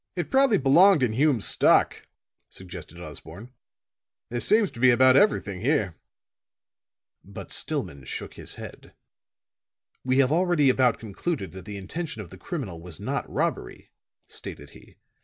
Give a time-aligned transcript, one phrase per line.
[0.15, 2.07] "It probably belonged in Hume's stock,"
[2.49, 3.53] suggested Osborne.
[4.29, 5.95] "There seems to be about everything here."
[7.23, 8.95] But Stillman shook his head.
[10.03, 13.91] "We have already about concluded that the intention of the criminal was not robbery,"
[14.27, 14.95] stated he.